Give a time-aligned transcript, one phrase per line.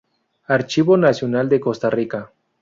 [0.47, 2.33] Archivo Nacional de Costa Rica.